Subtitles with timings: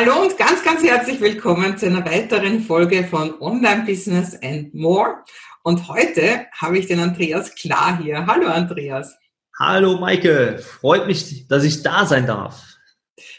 [0.00, 5.24] Hallo und ganz, ganz herzlich willkommen zu einer weiteren Folge von Online Business and More.
[5.64, 8.24] Und heute habe ich den Andreas Klar hier.
[8.24, 9.18] Hallo Andreas.
[9.58, 12.62] Hallo Maike, freut mich, dass ich da sein darf.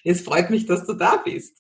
[0.04, 1.56] Es freut mich, dass du da bist.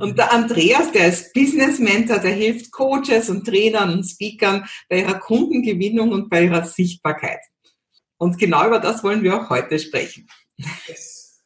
[0.00, 5.02] Und der Andreas, der ist Business Mentor, der hilft Coaches und Trainern und Speakern bei
[5.02, 7.38] ihrer Kundengewinnung und bei ihrer Sichtbarkeit.
[8.18, 10.26] Und genau über das wollen wir auch heute sprechen.
[10.88, 11.38] Yes.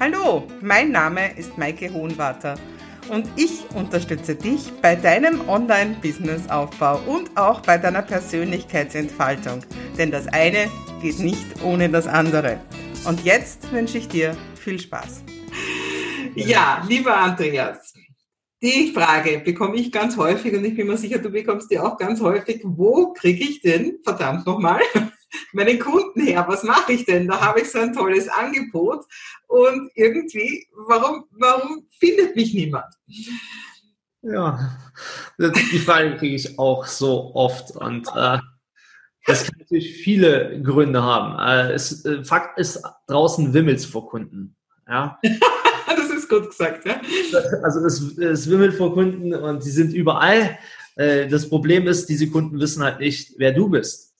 [0.00, 2.54] Hallo, mein Name ist Maike Hohenwarter
[3.10, 9.64] und ich unterstütze dich bei deinem Online-Business-Aufbau und auch bei deiner Persönlichkeitsentfaltung.
[9.98, 10.70] Denn das eine
[11.02, 12.60] geht nicht ohne das andere.
[13.08, 15.24] Und jetzt wünsche ich dir viel Spaß.
[16.36, 17.92] Ja, lieber Andreas,
[18.62, 21.96] die Frage bekomme ich ganz häufig und ich bin mir sicher, du bekommst die auch
[21.96, 22.60] ganz häufig.
[22.62, 24.80] Wo kriege ich denn, verdammt nochmal,
[25.52, 26.44] meinen Kunden her?
[26.48, 27.28] Was mache ich denn?
[27.28, 29.04] Da habe ich so ein tolles Angebot
[29.46, 32.92] und irgendwie, warum, warum findet mich niemand?
[34.22, 34.76] Ja,
[35.38, 38.38] die Frage kriege ich auch so oft und äh,
[39.28, 41.38] das kann natürlich viele Gründe haben.
[41.38, 44.56] Äh, es, äh, Fakt ist, draußen wimmelt es vor Kunden.
[44.88, 45.18] Ja.
[45.86, 47.00] das ist gut gesagt, ja.
[47.62, 50.58] Also es, es wimmelt vor Kunden und sie sind überall.
[50.96, 54.16] Äh, das Problem ist, diese Kunden wissen halt nicht, wer du bist.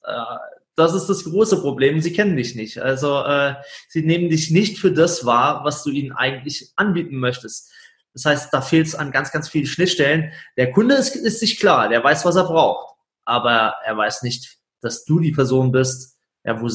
[0.79, 2.01] Das ist das große Problem.
[2.01, 2.79] Sie kennen dich nicht.
[2.79, 3.57] Also äh,
[3.89, 7.73] sie nehmen dich nicht für das wahr, was du ihnen eigentlich anbieten möchtest.
[8.15, 10.33] Das heißt, da fehlt es an ganz, ganz vielen Schnittstellen.
[10.57, 14.59] Der Kunde ist, ist sich klar, der weiß, was er braucht, aber er weiß nicht,
[14.81, 16.69] dass du die Person bist, ja, wo,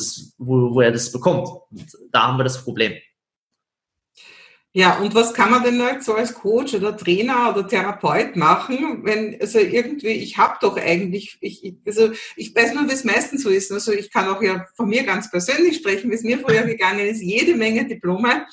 [0.73, 1.47] wo er das bekommt.
[1.71, 2.93] Und da haben wir das Problem.
[4.75, 9.02] Ja, und was kann man denn halt so als Coach oder Trainer oder Therapeut machen,
[9.03, 13.43] wenn, also irgendwie, ich habe doch eigentlich, ich, also ich weiß nur, wie es meistens
[13.43, 13.71] so ist.
[13.71, 17.05] Also ich kann auch ja von mir ganz persönlich sprechen, wie es mir vorher gegangen
[17.05, 18.47] ist, jede Menge Diplome.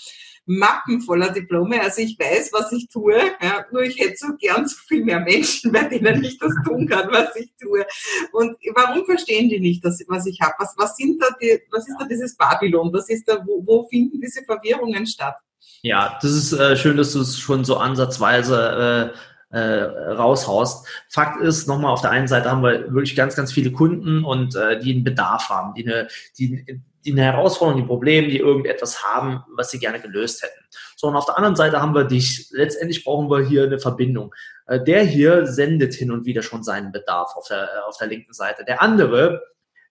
[0.44, 1.80] Mappen voller Diplome.
[1.80, 5.20] Also ich weiß, was ich tue, ja, nur ich hätte so gern so viel mehr
[5.20, 7.86] Menschen, bei denen ich das tun kann, was ich tue.
[8.33, 10.55] Und warum verstehen die nicht, das, was ich habe?
[10.58, 12.92] Was, was, sind da die, was ist da dieses Babylon?
[12.92, 15.36] Was ist da, wo, wo finden diese Verwirrungen statt?
[15.82, 19.82] Ja, das ist äh, schön, dass du es schon so ansatzweise äh, äh,
[20.12, 20.86] raushaust.
[21.08, 24.54] Fakt ist, nochmal auf der einen Seite haben wir wirklich ganz, ganz viele Kunden und
[24.54, 29.02] äh, die einen Bedarf haben, die eine, die, die eine Herausforderung, die Probleme, die irgendetwas
[29.02, 30.60] haben, was sie gerne gelöst hätten.
[30.96, 32.48] So, und auf der anderen Seite haben wir dich.
[32.52, 34.34] Letztendlich brauchen wir hier eine Verbindung.
[34.66, 38.32] Äh, der hier sendet hin und wieder schon seinen Bedarf auf der, auf der linken
[38.32, 38.64] Seite.
[38.64, 39.42] Der andere,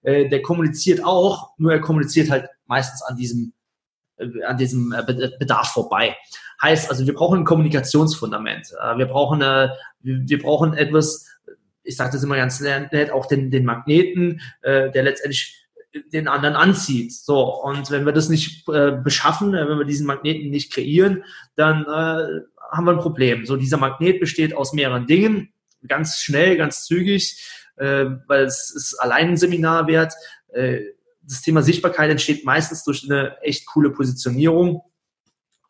[0.03, 3.53] äh, der kommuniziert auch, nur er kommuniziert halt meistens an diesem
[4.45, 6.15] an diesem äh, Bedarf vorbei.
[6.61, 8.73] Heißt also, wir brauchen ein Kommunikationsfundament.
[8.81, 9.41] Äh, wir brauchen,
[10.01, 11.27] wir brauchen etwas,
[11.83, 15.67] ich sage das immer ganz nett, auch den, den Magneten, der letztendlich
[16.13, 17.13] den anderen anzieht.
[17.13, 21.23] So, und wenn wir das nicht beschaffen, wenn wir diesen Magneten nicht kreieren,
[21.55, 23.45] dann haben wir ein Problem.
[23.45, 25.51] So, dieser Magnet besteht aus mehreren Dingen,
[25.87, 27.43] ganz schnell, ganz zügig,
[27.75, 30.13] weil es ist allein ein Seminar wert
[31.29, 34.81] das Thema Sichtbarkeit entsteht meistens durch eine echt coole Positionierung.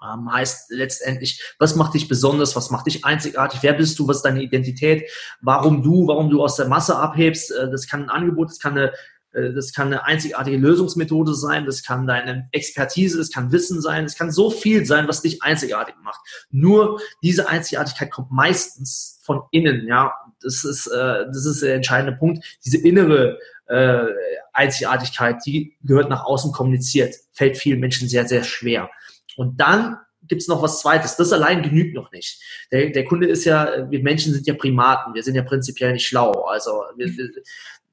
[0.01, 4.17] Ähm, heißt letztendlich, was macht dich besonders, was macht dich einzigartig, wer bist du, was
[4.17, 5.09] ist deine Identität,
[5.41, 7.51] warum du, warum du aus der Masse abhebst.
[7.51, 8.93] Äh, das kann ein Angebot, das kann eine,
[9.33, 14.05] äh, das kann eine einzigartige Lösungsmethode sein, das kann deine Expertise, das kann Wissen sein,
[14.05, 16.21] es kann so viel sein, was dich einzigartig macht.
[16.49, 20.13] Nur diese Einzigartigkeit kommt meistens von innen, ja.
[20.41, 22.45] Das ist, äh, das ist der entscheidende Punkt.
[22.63, 23.37] Diese innere
[23.69, 24.05] äh,
[24.53, 28.89] Einzigartigkeit, die gehört nach außen kommuniziert, fällt vielen Menschen sehr, sehr schwer.
[29.37, 31.15] Und dann gibt's noch was Zweites.
[31.15, 32.41] Das allein genügt noch nicht.
[32.71, 36.07] Der, der Kunde ist ja, wir Menschen sind ja Primaten, wir sind ja prinzipiell nicht
[36.07, 36.31] schlau.
[36.43, 37.11] Also wir,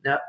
[0.04, 0.20] ja,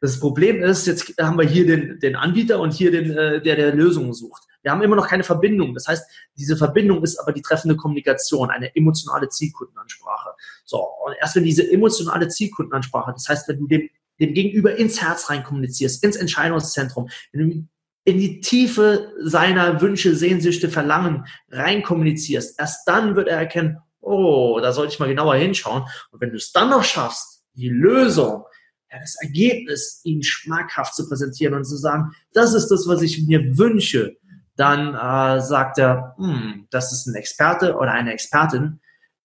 [0.00, 3.56] das Problem ist, jetzt haben wir hier den, den Anbieter und hier den, äh, der
[3.56, 4.44] der Lösungen sucht.
[4.62, 5.74] Wir haben immer noch keine Verbindung.
[5.74, 10.30] Das heißt, diese Verbindung ist aber die treffende Kommunikation, eine emotionale Zielkundenansprache.
[10.64, 13.90] So, und erst wenn diese emotionale Zielkundenansprache, das heißt, wenn du dem
[14.22, 21.26] dem Gegenüber ins Herz rein kommunizierst, ins Entscheidungszentrum, in die Tiefe seiner Wünsche, Sehnsüchte, Verlangen
[21.50, 25.84] rein kommunizierst, erst dann wird er erkennen, oh, da sollte ich mal genauer hinschauen.
[26.10, 28.44] Und wenn du es dann noch schaffst, die Lösung,
[28.90, 33.26] ja, das Ergebnis ihnen schmackhaft zu präsentieren und zu sagen, das ist das, was ich
[33.26, 34.16] mir wünsche,
[34.56, 38.80] dann äh, sagt er, hm, das ist ein Experte oder eine Expertin,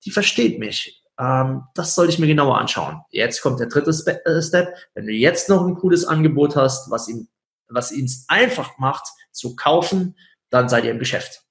[0.05, 3.01] die versteht mich ähm, das sollte ich mir genauer anschauen.
[3.09, 4.75] Jetzt kommt der dritte äh, Step.
[4.93, 7.27] Wenn du jetzt noch ein cooles Angebot hast, was ihn,
[7.67, 10.15] was ihn einfach macht, zu kaufen,
[10.49, 11.43] dann seid ihr im Geschäft.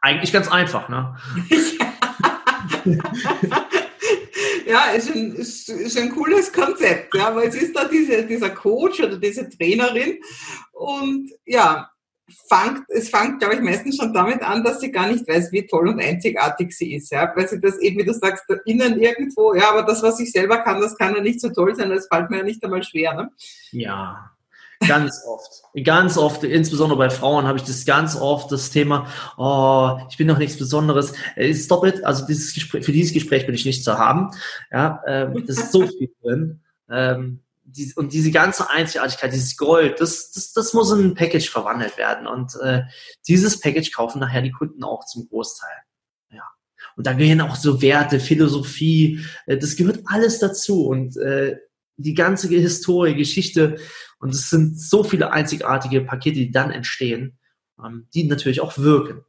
[0.00, 1.16] Eigentlich ganz einfach, ne?
[4.66, 8.50] ja, ist ein, ist, ist ein cooles Konzept, ja, weil es ist da diese, dieser
[8.50, 10.18] Coach oder diese Trainerin
[10.72, 11.91] und ja,
[12.48, 15.66] fängt, es fängt, glaube ich, meistens schon damit an, dass sie gar nicht weiß, wie
[15.66, 19.54] toll und einzigartig sie ist, ja, weil sie das eben, wie du sagst, innen irgendwo,
[19.54, 22.08] ja, aber das, was ich selber kann, das kann ja nicht so toll sein, das
[22.12, 23.30] fällt mir ja nicht einmal schwer, ne?
[23.70, 24.32] Ja,
[24.88, 25.62] Ganz oft.
[25.84, 29.06] Ganz oft, insbesondere bei Frauen habe ich das ganz oft, das Thema,
[29.36, 31.14] oh, ich bin doch nichts Besonderes.
[31.36, 32.04] Äh, stop it.
[32.04, 34.30] Also dieses Gespräch, für dieses Gespräch bin ich nicht zu haben.
[34.70, 36.60] Ja, ähm, das ist so viel drin.
[36.90, 37.40] Ähm,
[37.76, 41.96] die, und diese ganze Einzigartigkeit, dieses Gold, das, das, das muss in ein Package verwandelt
[41.96, 42.26] werden.
[42.26, 42.82] Und äh,
[43.26, 45.76] dieses Package kaufen nachher die Kunden auch zum Großteil.
[46.30, 46.44] Ja.
[46.96, 50.86] Und da gehören auch so Werte, Philosophie, äh, das gehört alles dazu.
[50.86, 51.56] Und äh,
[51.96, 53.78] die ganze Historie, Geschichte.
[54.18, 57.38] Und es sind so viele einzigartige Pakete, die dann entstehen,
[57.82, 59.24] ähm, die natürlich auch wirken.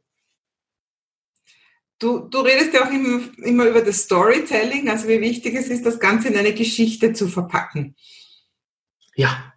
[1.98, 5.86] Du, du redest ja auch immer, immer über das Storytelling, also wie wichtig es ist,
[5.86, 7.94] das Ganze in eine Geschichte zu verpacken.
[9.16, 9.54] Ja,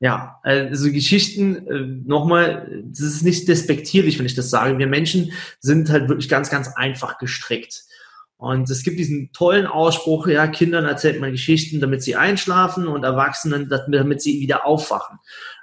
[0.00, 4.78] ja, also Geschichten, äh, nochmal, das ist nicht despektierlich, wenn ich das sage.
[4.78, 7.84] Wir Menschen sind halt wirklich ganz, ganz einfach gestrickt.
[8.36, 13.04] Und es gibt diesen tollen Ausspruch, ja, Kindern erzählt man Geschichten, damit sie einschlafen und
[13.04, 15.18] Erwachsenen, damit sie wieder aufwachen.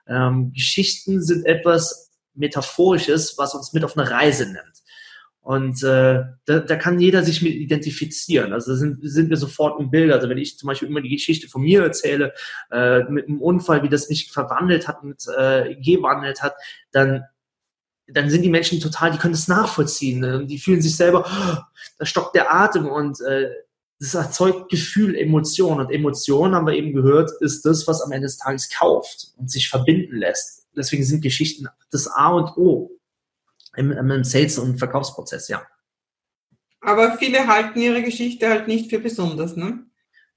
[0.07, 4.81] Ähm, Geschichten sind etwas Metaphorisches, was uns mit auf eine Reise nimmt.
[5.42, 8.54] Und äh, da, da kann jeder sich mit identifizieren.
[8.54, 10.12] Also sind, sind wir sofort im Bild.
[10.12, 12.34] Also wenn ich zum Beispiel immer die Geschichte von mir erzähle,
[12.72, 16.54] äh, mit einem Unfall, wie das mich verwandelt hat und äh, gewandelt hat,
[16.92, 17.24] dann
[18.14, 20.20] dann sind die Menschen total, die können das nachvollziehen.
[20.20, 20.46] Ne?
[20.46, 23.50] Die fühlen sich selber, oh, da stockt der Atem und äh,
[24.00, 25.80] das erzeugt Gefühl, Emotion.
[25.80, 29.50] Und Emotion, haben wir eben gehört, ist das, was am Ende des Tages kauft und
[29.50, 30.66] sich verbinden lässt.
[30.76, 32.92] Deswegen sind Geschichten das A und O
[33.75, 35.63] im, im Sales- und Verkaufsprozess, ja.
[36.81, 39.85] Aber viele halten ihre Geschichte halt nicht für besonders, ne?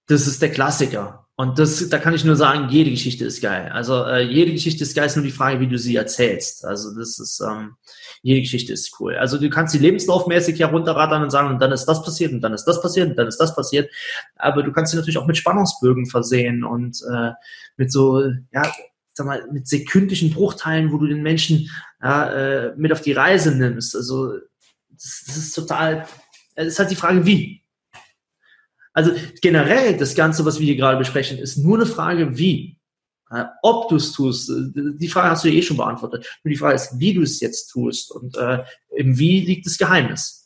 [0.06, 1.24] Das ist der Klassiker.
[1.36, 3.70] Und das, da kann ich nur sagen, jede Geschichte ist geil.
[3.72, 6.64] Also äh, jede Geschichte ist geil, ist nur die Frage, wie du sie erzählst.
[6.64, 7.72] Also das ist, ähm,
[8.22, 9.16] jede Geschichte ist cool.
[9.16, 12.52] Also du kannst sie lebenslaufmäßig herunterrattern und sagen, und dann ist das passiert und dann
[12.52, 13.90] ist das passiert und dann ist das passiert.
[14.36, 17.32] Aber du kannst sie natürlich auch mit Spannungsbögen versehen und äh,
[17.76, 18.22] mit so,
[18.52, 18.72] ja,
[19.14, 21.70] sag mal, mit sekündlichen Bruchteilen, wo du den Menschen
[22.02, 23.96] ja, äh, mit auf die Reise nimmst.
[23.96, 24.34] Also
[24.90, 26.06] das, das ist total,
[26.54, 27.62] es ist halt die Frage, wie.
[28.92, 29.12] Also
[29.42, 32.78] generell das Ganze, was wir hier gerade besprechen, ist nur eine Frage, wie.
[33.62, 36.38] Ob du es tust, die Frage hast du eh schon beantwortet.
[36.44, 38.12] Nur die Frage ist, wie du es jetzt tust.
[38.12, 40.43] Und äh, im Wie liegt das Geheimnis.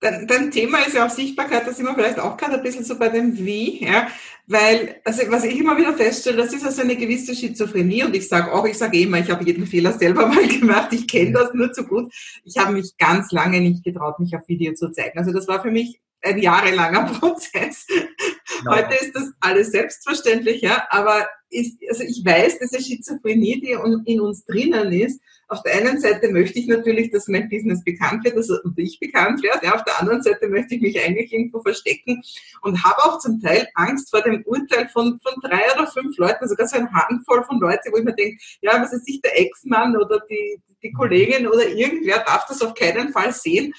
[0.00, 2.98] Dein, Thema ist ja auch Sichtbarkeit, da sind wir vielleicht auch gerade ein bisschen so
[2.98, 4.08] bei dem Wie, ja,
[4.46, 8.28] weil, also was ich immer wieder feststelle, das ist also eine gewisse Schizophrenie und ich
[8.28, 11.32] sage auch, ich sage eh immer, ich habe jeden Fehler selber mal gemacht, ich kenne
[11.32, 12.12] das nur zu gut.
[12.44, 15.18] Ich habe mich ganz lange nicht getraut, mich auf Video zu zeigen.
[15.18, 17.86] Also das war für mich ein jahrelanger Prozess.
[17.86, 18.76] Genau.
[18.76, 24.20] Heute ist das alles selbstverständlich, ja, aber ist, also ich weiß, diese Schizophrenie, die in
[24.20, 25.20] uns drinnen ist,
[25.54, 29.42] auf der einen Seite möchte ich natürlich, dass mein Business bekannt wird, dass ich bekannt
[29.42, 29.66] werde.
[29.66, 32.20] Ja, auf der anderen Seite möchte ich mich eigentlich irgendwo verstecken
[32.62, 36.48] und habe auch zum Teil Angst vor dem Urteil von, von drei oder fünf Leuten,
[36.48, 39.40] sogar so eine Handvoll von Leuten, wo ich mir denke, ja, was ist sich der
[39.40, 43.72] Ex-Mann oder die, die Kollegin oder irgendwer darf das auf keinen Fall sehen.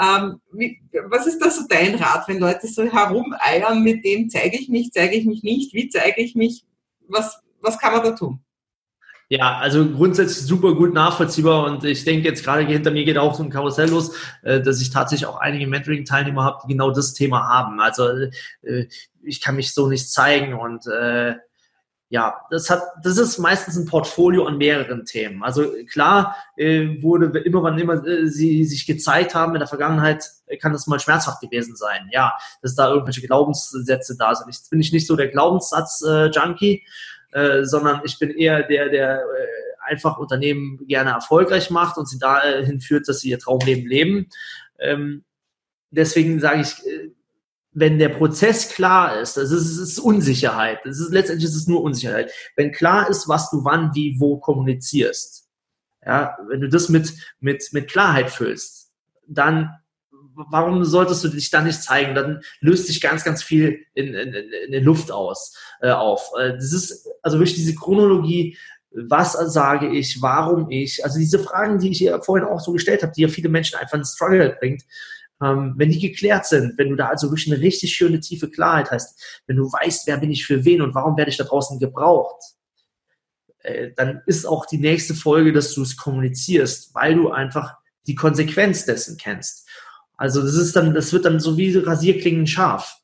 [0.00, 4.58] Ähm, wie, was ist da so dein Rat, wenn Leute so herumeiern mit dem, zeige
[4.58, 6.64] ich mich, zeige ich mich nicht, wie zeige ich mich,
[7.06, 8.40] was, was kann man da tun?
[9.28, 13.34] Ja, also grundsätzlich super gut nachvollziehbar und ich denke jetzt gerade hinter mir geht auch
[13.34, 17.14] so ein Karussell los, äh, dass ich tatsächlich auch einige Mentoring-Teilnehmer habe, die genau das
[17.14, 17.80] Thema haben.
[17.80, 18.08] Also
[18.62, 18.86] äh,
[19.22, 21.34] ich kann mich so nicht zeigen und äh,
[22.10, 25.42] ja, das hat, das ist meistens ein Portfolio an mehreren Themen.
[25.42, 30.28] Also klar wurde immer, wann immer sie sich gezeigt haben in der Vergangenheit,
[30.60, 32.10] kann das mal schmerzhaft gewesen sein.
[32.12, 34.50] Ja, dass da irgendwelche Glaubenssätze da sind.
[34.50, 36.84] Ich bin ich nicht so der Glaubenssatz-Junkie,
[37.64, 42.80] sondern ich bin eher der, der äh, einfach Unternehmen gerne erfolgreich macht und sie dahin
[42.80, 44.28] führt, dass sie ihr Traumleben leben.
[44.78, 45.24] Ähm,
[45.90, 47.10] deswegen sage ich, äh,
[47.74, 50.80] wenn der Prozess klar ist, das ist, ist Unsicherheit.
[50.84, 52.30] Das ist, letztendlich ist es nur Unsicherheit.
[52.54, 55.48] Wenn klar ist, was du wann, wie, wo kommunizierst,
[56.04, 58.90] ja, wenn du das mit, mit, mit Klarheit füllst,
[59.26, 59.70] dann
[60.34, 62.14] warum solltest du dich dann nicht zeigen?
[62.14, 66.30] Dann löst sich ganz, ganz viel in, in, in der Luft aus, äh, auf.
[66.38, 68.56] Äh, das ist also wirklich diese Chronologie,
[68.94, 73.02] was sage ich, warum ich, also diese Fragen, die ich hier vorhin auch so gestellt
[73.02, 74.82] habe, die ja viele Menschen einfach in Struggle bringt,
[75.42, 78.90] ähm, wenn die geklärt sind, wenn du da also wirklich eine richtig schöne tiefe Klarheit
[78.90, 81.78] hast, wenn du weißt, wer bin ich für wen und warum werde ich da draußen
[81.78, 82.42] gebraucht,
[83.62, 87.74] äh, dann ist auch die nächste Folge, dass du es kommunizierst, weil du einfach
[88.06, 89.68] die Konsequenz dessen kennst.
[90.16, 92.96] Also das ist dann, das wird dann so wie Rasierklingen scharf.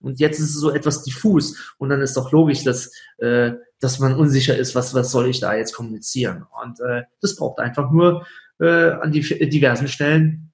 [0.00, 3.98] Und jetzt ist es so etwas diffus und dann ist doch logisch, dass, äh, dass
[3.98, 6.44] man unsicher ist, was, was soll ich da jetzt kommunizieren.
[6.62, 8.26] Und äh, das braucht einfach nur
[8.60, 10.52] äh, an die diversen Stellen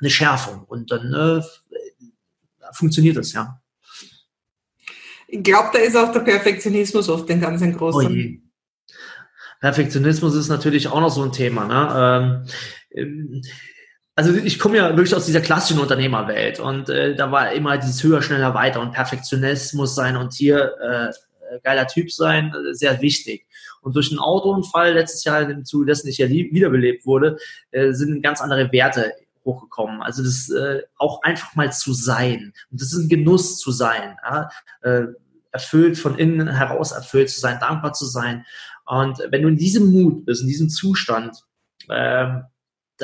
[0.00, 1.42] eine Schärfung und dann äh,
[2.72, 3.60] funktioniert das, ja.
[5.26, 8.08] Ich glaube, da ist auch der Perfektionismus oft ein ganz ein großer.
[8.08, 8.14] Oh
[9.60, 11.64] Perfektionismus ist natürlich auch noch so ein Thema.
[11.66, 12.44] Ne?
[12.92, 13.42] Ähm,
[14.16, 18.02] also ich komme ja wirklich aus dieser klassischen Unternehmerwelt und äh, da war immer dieses
[18.02, 23.46] höher, schneller, weiter und Perfektionismus sein und hier äh, geiler Typ sein, äh, sehr wichtig.
[23.82, 27.38] Und durch einen Autounfall letztes Jahr, im Zuge dessen ich ja wiederbelebt wurde,
[27.70, 29.12] äh, sind ganz andere Werte
[29.44, 30.00] hochgekommen.
[30.00, 32.54] Also das äh, auch einfach mal zu sein.
[32.70, 34.16] Und das ist ein Genuss zu sein.
[34.24, 34.48] Ja?
[34.82, 35.06] Äh,
[35.52, 38.44] erfüllt, von innen heraus erfüllt zu sein, dankbar zu sein.
[38.86, 41.36] Und wenn du in diesem Mut bist, in diesem Zustand,
[41.88, 42.40] äh,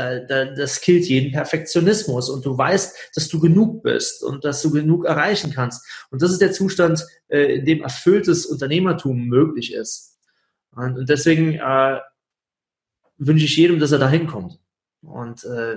[0.01, 4.63] da, da, das killt jeden Perfektionismus und du weißt, dass du genug bist und dass
[4.63, 5.87] du genug erreichen kannst.
[6.11, 10.19] Und das ist der Zustand, äh, in dem erfülltes Unternehmertum möglich ist.
[10.75, 12.01] Und, und deswegen äh,
[13.19, 14.59] wünsche ich jedem, dass er da hinkommt.
[15.03, 15.77] Und äh,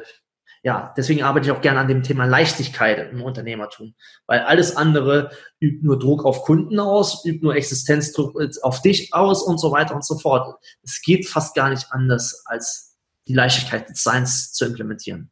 [0.64, 3.96] ja, deswegen arbeite ich auch gerne an dem Thema Leichtigkeit im Unternehmertum,
[4.28, 9.44] weil alles andere übt nur Druck auf Kunden aus, übt nur Existenzdruck auf dich aus
[9.44, 10.56] und so weiter und so fort.
[10.82, 12.93] Es geht fast gar nicht anders, als
[13.28, 15.32] die Leichtigkeit des Seins zu implementieren.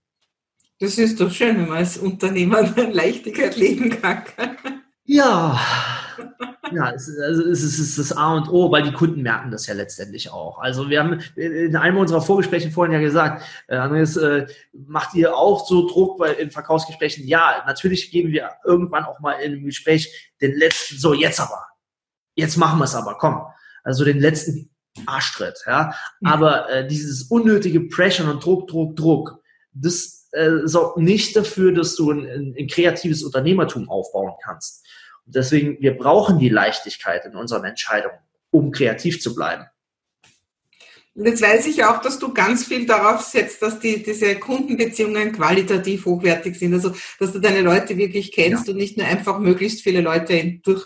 [0.80, 4.24] Das ist doch schön, wenn man als Unternehmer Leichtigkeit leben kann.
[5.06, 5.60] Ja,
[6.72, 9.68] ja, es ist, also es ist das A und O, weil die Kunden merken das
[9.68, 10.60] ja letztendlich auch.
[10.60, 15.36] Also wir haben in einem unserer Vorgespräche vorhin ja gesagt, äh, Andreas, äh, macht ihr
[15.36, 17.28] auch so Druck bei, in Verkaufsgesprächen?
[17.28, 21.66] Ja, natürlich geben wir irgendwann auch mal in einem Gespräch den letzten, so jetzt aber,
[22.36, 23.42] jetzt machen wir es aber, komm.
[23.84, 24.71] Also den letzten
[25.06, 25.94] Arschtritt, ja.
[26.24, 29.40] Aber äh, dieses unnötige Pressure und Druck, Druck, Druck,
[29.74, 34.86] das äh, sorgt nicht dafür, dass du ein, ein, ein kreatives Unternehmertum aufbauen kannst.
[35.26, 38.20] Und deswegen, wir brauchen die Leichtigkeit in unseren Entscheidungen,
[38.50, 39.66] um kreativ zu bleiben.
[41.14, 45.34] Und jetzt weiß ich auch, dass du ganz viel darauf setzt, dass die, diese Kundenbeziehungen
[45.34, 46.74] qualitativ hochwertig sind.
[46.74, 48.72] Also, dass du deine Leute wirklich kennst ja.
[48.72, 50.84] und nicht nur einfach möglichst viele Leute durch,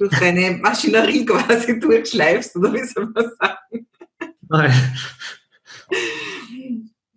[0.00, 3.86] durch deine Maschinerie quasi durchschleifst, oder wie soll man sagen?
[4.48, 4.72] Nein.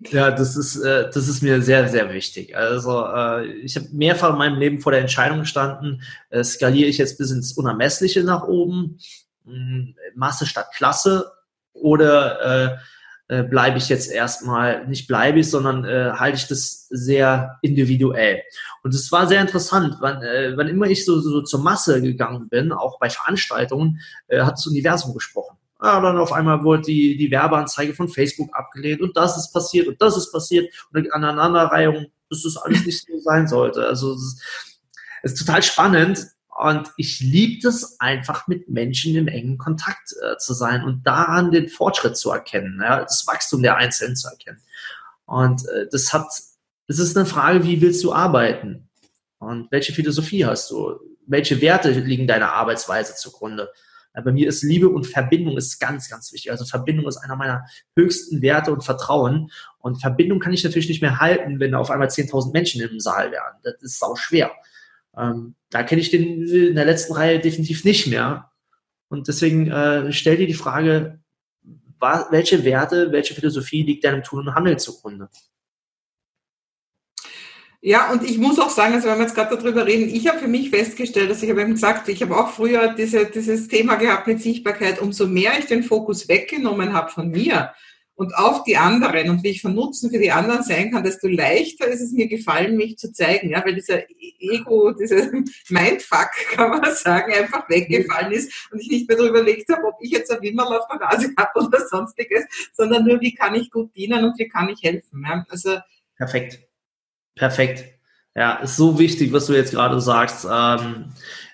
[0.10, 2.58] Ja, das ist, äh, das ist mir sehr, sehr wichtig.
[2.58, 6.98] Also äh, ich habe mehrfach in meinem Leben vor der Entscheidung gestanden, äh, skaliere ich
[6.98, 8.98] jetzt bis ins Unermessliche nach oben,
[9.46, 11.32] mh, Masse statt Klasse,
[11.72, 12.78] oder äh,
[13.34, 18.44] äh, bleibe ich jetzt erstmal, nicht bleibe ich, sondern äh, halte ich das sehr individuell.
[18.84, 22.48] Und es war sehr interessant, wann, äh, wann immer ich so, so zur Masse gegangen
[22.50, 25.58] bin, auch bei Veranstaltungen, äh, hat das Universum gesprochen.
[25.82, 29.88] Ja, dann auf einmal wurde die, die Werbeanzeige von Facebook abgelehnt und das ist passiert
[29.88, 33.86] und das ist passiert und eine Aneinanderreihung, dass das alles nicht so sein sollte.
[33.86, 34.44] Also es ist,
[35.24, 40.38] es ist total spannend und ich liebe es einfach mit Menschen im engen Kontakt äh,
[40.38, 44.62] zu sein und daran den Fortschritt zu erkennen, ja, das Wachstum der Einzelnen zu erkennen.
[45.26, 46.28] Und äh, das hat,
[46.88, 48.90] es ist eine Frage, wie willst du arbeiten?
[49.40, 51.00] Und welche Philosophie hast du?
[51.26, 53.70] Welche Werte liegen deiner Arbeitsweise zugrunde?
[54.14, 56.52] Bei mir ist Liebe und Verbindung ist ganz, ganz wichtig.
[56.52, 59.50] Also Verbindung ist einer meiner höchsten Werte und Vertrauen.
[59.80, 63.32] Und Verbindung kann ich natürlich nicht mehr halten, wenn auf einmal 10.000 Menschen im Saal
[63.32, 63.56] wären.
[63.64, 64.52] Das ist sau schwer.
[65.18, 68.52] Ähm, da kenne ich den in der letzten Reihe definitiv nicht mehr.
[69.10, 71.20] Und deswegen äh, stell dir die Frage,
[72.32, 75.30] welche Werte, welche Philosophie liegt deinem Tun und Handeln zugrunde?
[77.86, 80.40] Ja, und ich muss auch sagen, also wenn wir jetzt gerade darüber reden, ich habe
[80.40, 83.96] für mich festgestellt, dass ich habe eben gesagt, ich habe auch früher diese, dieses Thema
[83.96, 87.74] gehabt mit Sichtbarkeit, umso mehr ich den Fokus weggenommen habe von mir
[88.16, 91.28] und auf die anderen und wie ich von Nutzen für die anderen sein kann, desto
[91.28, 94.04] leichter ist es mir gefallen, mich zu zeigen, ja, weil dieser
[94.40, 95.32] Ego, dieser
[95.70, 99.96] Mindfuck, kann man sagen, einfach weggefallen ist und ich nicht mehr darüber überlegt habe, ob
[100.02, 102.44] ich jetzt ein Wimmerl auf der Nase habe oder sonstiges,
[102.74, 105.24] sondern nur, wie kann ich gut dienen und wie kann ich helfen.
[105.28, 105.46] Ja.
[105.50, 105.78] Also,
[106.16, 106.60] Perfekt.
[107.36, 107.86] Perfekt.
[108.36, 110.48] Ja, ist so wichtig, was du jetzt gerade sagst.
[110.50, 111.14] Ähm,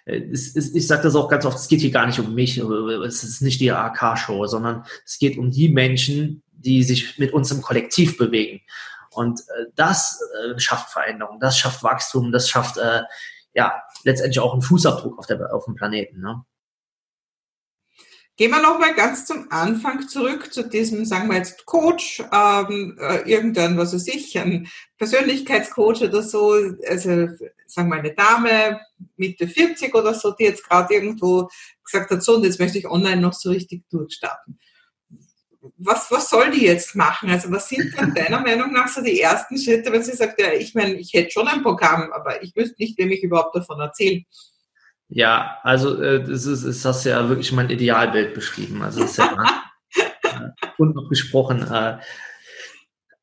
[0.10, 2.58] es, es, ich sage das auch ganz oft, es geht hier gar nicht um mich,
[2.58, 7.52] es ist nicht die AK-Show, sondern es geht um die Menschen, die sich mit uns
[7.52, 8.62] im Kollektiv bewegen.
[9.12, 13.02] Und äh, das äh, schafft Veränderung, das schafft Wachstum, das schafft äh,
[13.54, 13.74] ja
[14.04, 16.22] letztendlich auch einen Fußabdruck auf, der, auf dem Planeten.
[16.22, 16.44] Ne?
[18.40, 23.30] Gehen wir nochmal ganz zum Anfang zurück zu diesem, sagen wir jetzt, Coach, ähm, äh,
[23.30, 26.54] irgendein, was weiß ich, ein Persönlichkeitscoach oder so,
[26.88, 27.28] also
[27.66, 28.80] sagen wir eine Dame,
[29.18, 31.50] Mitte 40 oder so, die jetzt gerade irgendwo
[31.84, 34.58] gesagt hat, so, und jetzt möchte ich online noch so richtig durchstarten.
[35.76, 37.30] was, was soll die jetzt machen?
[37.30, 40.54] Also was sind dann deiner Meinung nach so die ersten Schritte, wenn sie sagt, ja,
[40.54, 43.82] ich meine, ich hätte schon ein Programm, aber ich wüsste nicht, wem ich überhaupt davon
[43.82, 44.24] erzähle.
[45.10, 48.84] Ja, also äh, das ist, ist das ja wirklich mein Idealbild beschrieben.
[48.84, 49.36] Also das ist ja
[50.78, 51.68] und noch gesprochen.
[51.70, 51.98] Äh,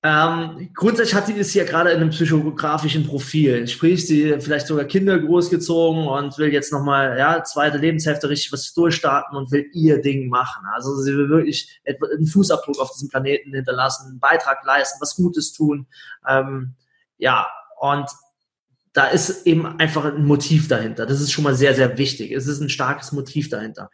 [0.03, 3.67] ähm, grundsätzlich hat sie es hier gerade in einem psychografischen Profil.
[3.67, 8.73] Sprich, sie vielleicht sogar Kinder großgezogen und will jetzt nochmal, ja, zweite Lebenshälfte richtig was
[8.73, 10.65] durchstarten und will ihr Ding machen.
[10.75, 15.53] Also sie will wirklich einen Fußabdruck auf diesem Planeten hinterlassen, einen Beitrag leisten, was Gutes
[15.53, 15.87] tun.
[16.29, 16.75] Ähm,
[17.19, 17.49] ja,
[17.81, 18.07] und
[18.97, 21.05] da ist eben einfach ein Motiv dahinter.
[21.05, 22.33] Das ist schon mal sehr, sehr wichtig.
[22.33, 23.91] Es ist ein starkes Motiv dahinter.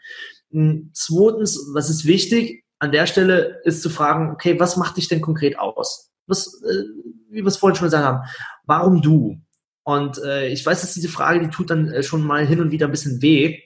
[0.52, 2.64] Hm, zweitens, was ist wichtig?
[2.78, 6.12] An der Stelle ist zu fragen, okay, was macht dich denn konkret aus?
[6.28, 6.84] Was, äh,
[7.30, 8.20] wie wir es vorhin schon gesagt haben,
[8.64, 9.40] warum du?
[9.82, 12.70] Und äh, ich weiß, dass diese Frage, die tut dann äh, schon mal hin und
[12.70, 13.58] wieder ein bisschen weh.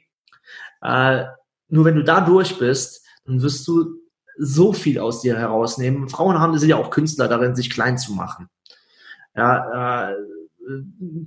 [0.80, 1.24] Äh,
[1.68, 4.00] nur wenn du da durch bist, dann wirst du
[4.38, 6.08] so viel aus dir herausnehmen.
[6.08, 8.48] Frauen haben, sind ja auch Künstler darin, sich klein zu machen.
[9.34, 10.14] Ja, äh,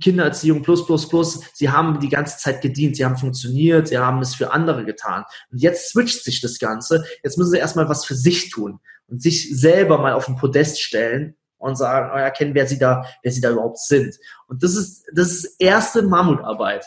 [0.00, 1.40] Kindererziehung plus, plus, plus.
[1.54, 5.24] Sie haben die ganze Zeit gedient, sie haben funktioniert, sie haben es für andere getan.
[5.50, 7.04] Und jetzt switcht sich das Ganze.
[7.22, 10.80] Jetzt müssen sie erstmal was für sich tun und sich selber mal auf den Podest
[10.80, 14.18] stellen und sagen, oh, erkennen, wer sie da, wer sie da überhaupt sind.
[14.46, 16.86] Und das ist, das ist erste Mammutarbeit.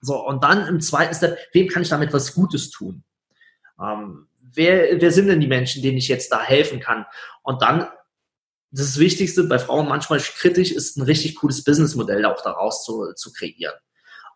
[0.00, 3.04] So, und dann im zweiten Step, wem kann ich damit was Gutes tun?
[3.80, 7.06] Ähm, wer, wer sind denn die Menschen, denen ich jetzt da helfen kann?
[7.42, 7.88] Und dann
[8.70, 13.32] das Wichtigste bei Frauen manchmal kritisch ist, ein richtig cooles Businessmodell auch daraus zu, zu
[13.32, 13.74] kreieren.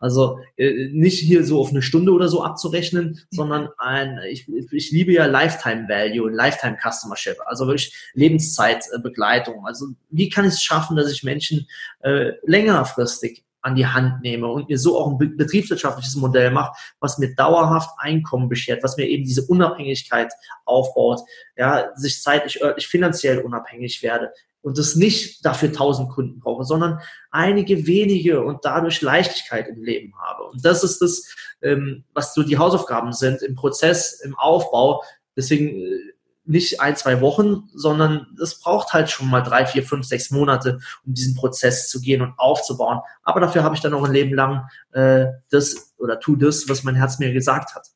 [0.01, 4.91] Also äh, nicht hier so auf eine Stunde oder so abzurechnen, sondern ein, ich, ich
[4.91, 9.65] liebe ja Lifetime Value, Lifetime Customership, also wirklich Lebenszeitbegleitung.
[9.67, 11.67] Also wie kann ich es schaffen, dass ich Menschen
[11.99, 17.17] äh, längerfristig an die Hand nehme und mir so auch ein betriebswirtschaftliches Modell macht, was
[17.17, 20.31] mir dauerhaft Einkommen beschert, was mir eben diese Unabhängigkeit
[20.65, 21.21] aufbaut,
[21.55, 26.99] ja, sich zeitlich, örtlich, finanziell unabhängig werde und das nicht dafür tausend Kunden brauche, sondern
[27.31, 30.43] einige wenige und dadurch Leichtigkeit im Leben habe.
[30.43, 35.03] Und das ist das, ähm, was so die Hausaufgaben sind im Prozess, im Aufbau.
[35.35, 36.10] Deswegen äh,
[36.51, 40.79] nicht ein, zwei Wochen, sondern es braucht halt schon mal drei, vier, fünf, sechs Monate,
[41.05, 42.99] um diesen Prozess zu gehen und aufzubauen.
[43.23, 46.83] Aber dafür habe ich dann auch ein Leben lang äh, das oder tu das, was
[46.83, 47.87] mein Herz mir gesagt hat.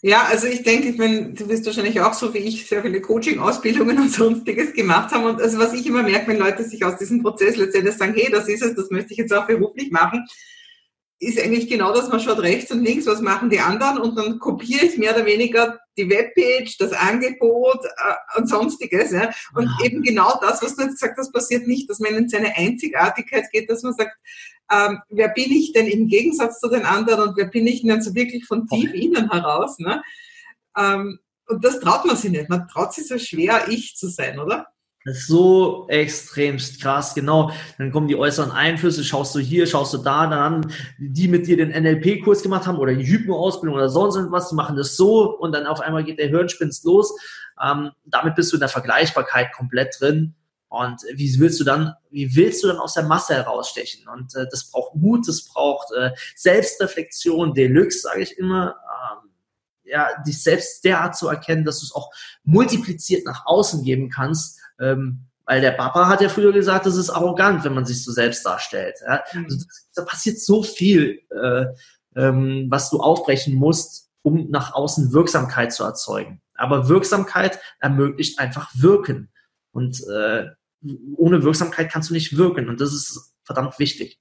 [0.00, 3.00] Ja, also ich denke, ich meine, du wirst wahrscheinlich auch so wie ich sehr viele
[3.00, 5.24] Coaching-Ausbildungen und sonstiges gemacht haben.
[5.24, 8.30] Und also was ich immer merke, wenn Leute sich aus diesem Prozess letztendlich sagen, hey,
[8.30, 10.24] das ist es, das möchte ich jetzt auch beruflich machen,
[11.20, 14.38] ist eigentlich genau das, man schaut rechts und links, was machen die anderen und dann
[14.38, 19.10] kopiere ich mehr oder weniger die Webpage, das Angebot äh, und sonstiges.
[19.10, 19.30] Ja?
[19.54, 19.86] Und ja.
[19.86, 23.50] eben genau das, was du jetzt gesagt hast, passiert nicht, dass man in seine Einzigartigkeit
[23.50, 24.16] geht, dass man sagt,
[24.70, 28.02] ähm, wer bin ich denn im Gegensatz zu den anderen und wer bin ich denn
[28.02, 29.00] so wirklich von tief okay.
[29.00, 29.78] innen heraus.
[29.78, 30.02] Ne?
[30.76, 32.48] Ähm, und das traut man sich nicht.
[32.48, 34.68] Man traut sich so schwer, ich zu sein, oder?
[35.08, 37.50] Das ist so extremst krass, genau.
[37.78, 41.56] Dann kommen die äußeren Einflüsse, schaust du hier, schaust du da, dann die mit dir
[41.56, 45.52] den NLP-Kurs gemacht haben oder die Hypno-Ausbildung oder sonst was, die machen das so und
[45.52, 47.18] dann auf einmal geht der Hirnspinst los.
[47.62, 50.34] Ähm, damit bist du in der Vergleichbarkeit komplett drin.
[50.68, 54.06] Und wie willst du dann, wie willst du dann aus der Masse herausstechen?
[54.08, 58.76] Und äh, das braucht Mut, das braucht äh, Selbstreflexion, Deluxe, sage ich immer.
[59.22, 59.30] Ähm,
[59.84, 62.10] ja, dich selbst derart zu erkennen, dass du es auch
[62.44, 67.08] multipliziert nach außen geben kannst, ähm, weil der Papa hat ja früher gesagt, das ist
[67.08, 68.96] arrogant, wenn man sich so selbst darstellt.
[69.06, 69.22] Ja?
[69.32, 69.44] Mhm.
[69.44, 71.64] Also, da passiert so viel, äh,
[72.14, 76.42] ähm, was du aufbrechen musst, um nach außen Wirksamkeit zu erzeugen.
[76.54, 79.30] Aber Wirksamkeit ermöglicht einfach Wirken.
[79.72, 80.48] Und äh,
[81.16, 82.68] ohne Wirksamkeit kannst du nicht wirken.
[82.68, 84.20] Und das ist verdammt wichtig.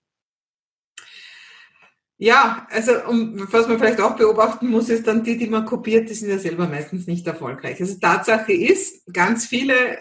[2.20, 6.10] Ja, also um, was man vielleicht auch beobachten muss, ist dann die, die man kopiert,
[6.10, 7.80] die sind ja selber meistens nicht erfolgreich.
[7.80, 10.00] Also Tatsache ist, ganz viele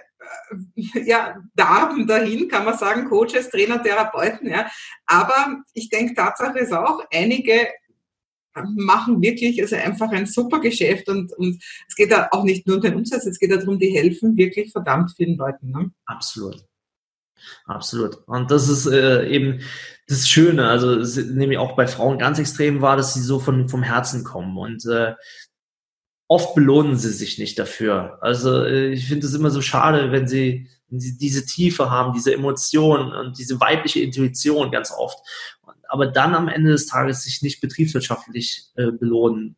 [0.74, 4.66] ja, darben dahin, kann man sagen, Coaches, Trainer, Therapeuten, ja.
[5.06, 7.68] Aber ich denke, Tatsache ist auch, einige
[8.74, 12.76] machen wirklich also einfach ein super Geschäft und, und es geht da auch nicht nur
[12.76, 15.70] um den Umsatz, es geht darum, die helfen wirklich verdammt vielen Leuten.
[15.70, 15.90] Ne?
[16.06, 16.64] Absolut.
[17.66, 18.16] Absolut.
[18.26, 19.60] Und das ist äh, eben
[20.08, 23.38] das Schöne, also das nehme ich auch bei Frauen ganz extrem wahr, dass sie so
[23.38, 24.56] von, vom Herzen kommen.
[24.56, 25.14] Und äh,
[26.28, 28.18] oft belohnen sie sich nicht dafür.
[28.20, 32.12] Also äh, ich finde es immer so schade, wenn sie, wenn sie diese Tiefe haben,
[32.12, 35.18] diese Emotionen und diese weibliche Intuition ganz oft.
[35.88, 39.56] Aber dann am Ende des Tages sich nicht betriebswirtschaftlich äh, belohnen.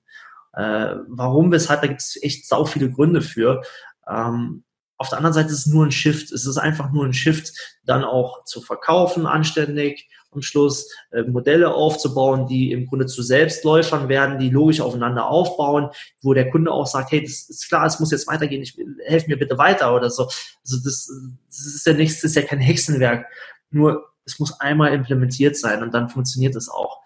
[0.53, 3.63] Äh, warum, weshalb, da gibt es echt sau viele Gründe für.
[4.07, 4.65] Ähm,
[4.99, 6.33] auf der anderen Seite ist es nur ein Shift.
[6.33, 7.53] Es ist einfach nur ein Shift,
[7.85, 14.09] dann auch zu verkaufen anständig am Schluss, äh, Modelle aufzubauen, die im Grunde zu Selbstläufern
[14.09, 15.91] werden, die logisch aufeinander aufbauen,
[16.23, 19.27] wo der Kunde auch sagt, hey, das ist klar, es muss jetzt weitergehen, ich helf
[19.27, 20.25] mir bitte weiter oder so.
[20.25, 21.11] Also das,
[21.47, 23.27] das ist ja nichts, das ist ja kein Hexenwerk.
[23.71, 27.01] Nur es muss einmal implementiert sein und dann funktioniert es auch.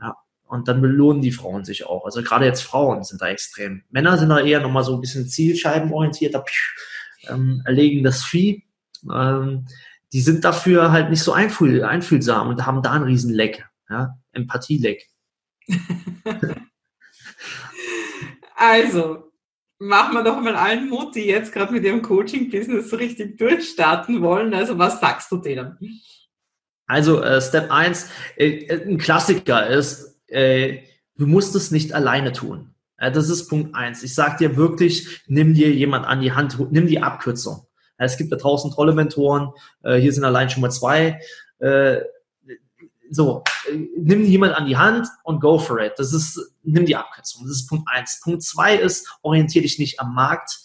[0.00, 0.16] Ja.
[0.46, 2.04] Und dann belohnen die Frauen sich auch.
[2.04, 3.84] Also gerade jetzt Frauen sind da extrem.
[3.90, 6.44] Männer sind da eher nochmal so ein bisschen zielscheibenorientierter,
[7.28, 8.64] ähm, erlegen das Vieh.
[9.12, 9.66] Ähm,
[10.14, 14.16] die sind dafür halt nicht so einfühl einfühlsam und haben da einen riesen Leck, ja,
[14.30, 15.08] Empathieleck.
[18.54, 19.32] also,
[19.80, 24.22] machen wir doch mal allen Mut, die jetzt gerade mit ihrem Coaching-Business so richtig durchstarten
[24.22, 24.54] wollen.
[24.54, 25.76] Also, was sagst du denen?
[26.86, 30.82] Also, äh, Step 1, äh, ein Klassiker ist, äh,
[31.16, 32.70] du musst es nicht alleine tun.
[32.96, 34.04] das ist Punkt 1.
[34.04, 37.66] Ich sage dir wirklich, nimm dir jemand an die Hand, nimm die Abkürzung.
[37.96, 39.52] Es gibt da draußen tolle Mentoren.
[39.82, 41.20] Äh, hier sind allein schon mal zwei.
[41.58, 42.00] Äh,
[43.10, 45.92] so, äh, nimm jemand an die Hand und go for it.
[45.96, 47.46] Das ist, nimm die Abkürzung.
[47.46, 48.20] Das ist Punkt eins.
[48.22, 50.60] Punkt zwei ist, orientiere dich nicht am Markt.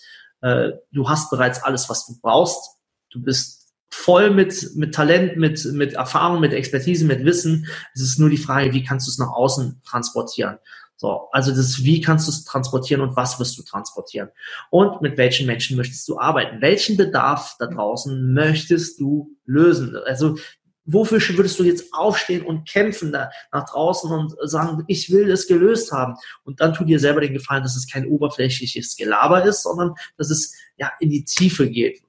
[0.94, 2.78] Du hast bereits alles, was du brauchst.
[3.10, 7.68] Du bist voll mit, mit Talent, mit, mit Erfahrung, mit Expertise, mit Wissen.
[7.94, 10.60] Es ist nur die Frage, wie kannst du es nach außen transportieren?
[11.02, 14.32] So, also das, wie kannst du es transportieren und was wirst du transportieren?
[14.70, 16.60] Und mit welchen Menschen möchtest du arbeiten?
[16.60, 19.96] Welchen Bedarf da draußen möchtest du lösen?
[20.06, 20.38] Also
[20.84, 25.48] wofür würdest du jetzt aufstehen und kämpfen da nach draußen und sagen, ich will es
[25.48, 26.16] gelöst haben?
[26.44, 30.30] Und dann tu dir selber den Gefallen, dass es kein oberflächliches Gelaber ist, sondern dass
[30.30, 32.02] es ja in die Tiefe geht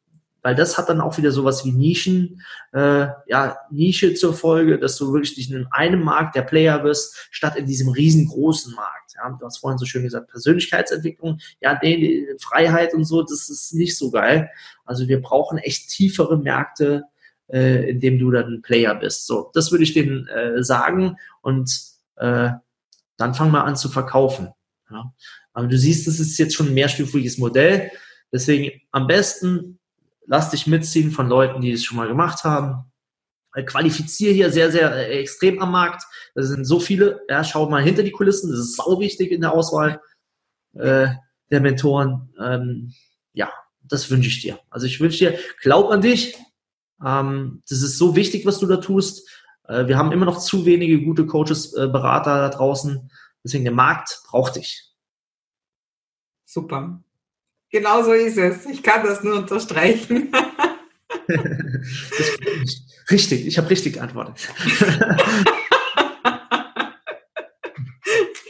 [0.43, 4.97] weil das hat dann auch wieder sowas wie Nischen, äh, ja, Nische zur Folge, dass
[4.97, 9.15] du wirklich nicht in einem Markt der Player bist, statt in diesem riesengroßen Markt.
[9.17, 13.75] Ja, du hast vorhin so schön gesagt, Persönlichkeitsentwicklung, ja, die, Freiheit und so, das ist
[13.75, 14.51] nicht so geil.
[14.85, 17.05] Also wir brauchen echt tiefere Märkte,
[17.49, 19.27] äh, in dem du dann Player bist.
[19.27, 21.71] So, das würde ich denen äh, sagen und
[22.17, 22.51] äh,
[23.17, 24.49] dann fang mal an zu verkaufen.
[24.91, 25.13] Ja.
[25.53, 27.91] Aber du siehst, das ist jetzt schon ein mehrstufiges Modell.
[28.33, 29.80] Deswegen am besten
[30.31, 32.85] lass dich mitziehen von Leuten, die es schon mal gemacht haben.
[33.53, 36.05] Äh, qualifiziere hier sehr, sehr äh, extrem am Markt.
[36.37, 37.21] Das sind so viele.
[37.29, 38.49] Ja, schau mal hinter die Kulissen.
[38.51, 40.01] Das ist sau wichtig in der Auswahl
[40.75, 41.09] äh,
[41.51, 42.33] der Mentoren.
[42.41, 42.95] Ähm,
[43.33, 44.61] ja, das wünsche ich dir.
[44.71, 46.37] Also ich wünsche dir, glaub an dich.
[47.05, 49.29] Ähm, das ist so wichtig, was du da tust.
[49.67, 53.11] Äh, wir haben immer noch zu wenige gute Coaches, äh, Berater da draußen.
[53.43, 54.93] Deswegen der Markt braucht dich.
[56.45, 57.03] Super.
[57.71, 58.67] Genau so ist es.
[58.67, 60.33] Ich kann das nur unterstreichen.
[63.11, 64.53] richtig, ich habe richtig geantwortet.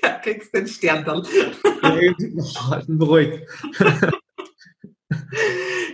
[0.03, 1.23] ja, kriegst den Stern dann.
[2.99, 3.47] beruhigt.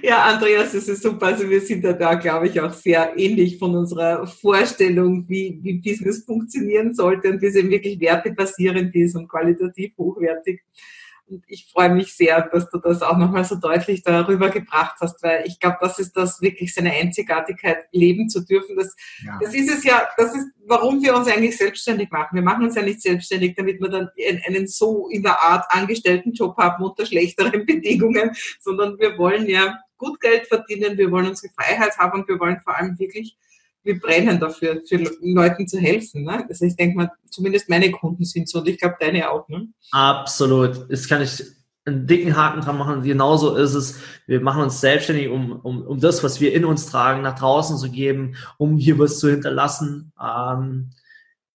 [0.03, 1.27] Ja, Andreas, das ist super.
[1.27, 5.81] Also wir sind ja da, glaube ich, auch sehr ähnlich von unserer Vorstellung, wie, wie
[5.81, 10.63] Business funktionieren sollte und wie es eben wirklich wertebasierend ist und qualitativ hochwertig.
[11.29, 15.23] Und ich freue mich sehr, dass du das auch nochmal so deutlich darüber gebracht hast,
[15.23, 18.77] weil ich glaube, das ist das wirklich seine Einzigartigkeit, leben zu dürfen.
[18.77, 19.39] Das, ja.
[19.41, 22.37] das ist es ja, das ist, warum wir uns eigentlich selbstständig machen.
[22.37, 24.09] Wir machen uns ja nicht selbstständig, damit wir dann
[24.47, 29.79] einen so in der Art angestellten Job haben unter schlechteren Bedingungen, sondern wir wollen ja
[29.99, 33.37] gut Geld verdienen, wir wollen unsere Freiheit haben und wir wollen vor allem wirklich
[33.87, 36.25] wir brennen dafür, für Leuten zu helfen.
[36.25, 36.45] Ne?
[36.49, 39.49] Also ich denke mal, zumindest meine Kunden sind so und ich glaube deine auch.
[39.49, 39.69] Ne?
[39.93, 40.91] Absolut.
[40.91, 41.43] Das kann ich
[41.87, 43.03] einen dicken Haken dran machen.
[43.03, 44.01] Genauso ist es.
[44.27, 47.79] Wir machen uns selbstständig, um, um, um das, was wir in uns tragen, nach draußen
[47.79, 50.13] zu geben, um hier was zu hinterlassen.
[50.21, 50.91] Ähm,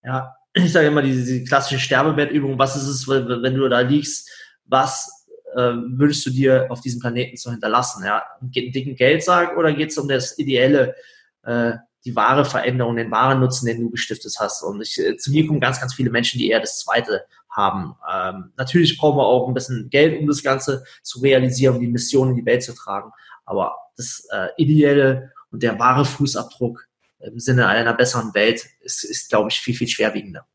[0.03, 2.57] ja, ich sage immer diese, diese klassische Sterbebettübung.
[2.57, 4.29] Was ist es, wenn du da liegst?
[4.65, 8.03] Was äh, würdest du dir auf diesem Planeten zu hinterlassen?
[8.05, 10.95] Ja, einen dicken Geldsack oder geht es um das ideelle
[11.43, 11.73] äh,
[12.05, 14.63] die wahre Veränderung, den wahren Nutzen, den du gestiftet hast.
[14.63, 17.95] Und ich, äh, zu mir kommen ganz, ganz viele Menschen, die eher das Zweite haben.
[18.11, 21.87] Ähm, natürlich brauchen wir auch ein bisschen Geld, um das Ganze zu realisieren, um die
[21.87, 23.11] Mission in die Welt zu tragen.
[23.45, 26.87] Aber das äh, Ideelle und der wahre Fußabdruck
[27.19, 30.47] im Sinne einer besseren Welt ist, ist glaube ich, viel, viel schwerwiegender.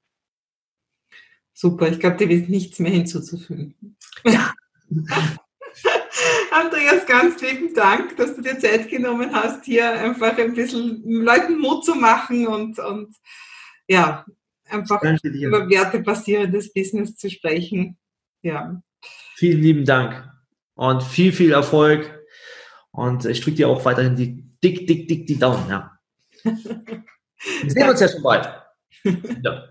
[1.52, 3.96] Super, ich glaube, dem ist nichts mehr hinzuzufügen.
[4.24, 4.52] Ja.
[6.50, 11.58] Andreas, ganz lieben Dank, dass du dir Zeit genommen hast, hier einfach ein bisschen Leuten
[11.58, 13.14] Mut zu machen und, und
[13.88, 14.24] ja,
[14.68, 17.98] einfach über wertebasierendes Business zu sprechen.
[18.42, 18.80] Ja.
[19.36, 20.28] Vielen lieben Dank
[20.74, 22.12] und viel, viel Erfolg.
[22.90, 25.68] Und ich drücke dir auch weiterhin die dick, dick, dick die Daumen.
[25.68, 25.98] Ja.
[26.44, 28.48] Wir sehen uns ja schon bald.
[29.44, 29.62] Ja.